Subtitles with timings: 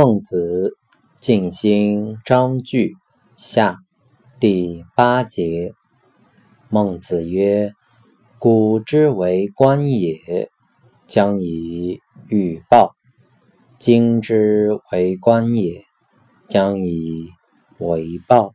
[0.00, 0.76] 孟子
[1.18, 2.94] 尽心章句
[3.36, 3.78] 下
[4.38, 5.72] 第八节。
[6.68, 7.72] 孟子曰
[8.38, 10.52] ：“古之为官也，
[11.08, 11.98] 将以
[12.28, 12.92] 欲报；
[13.80, 15.82] 今之为官也，
[16.46, 17.26] 将以
[17.80, 18.52] 为报。”